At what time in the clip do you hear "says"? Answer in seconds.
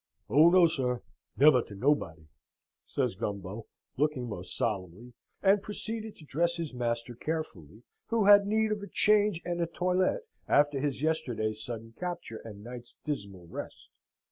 2.87-3.13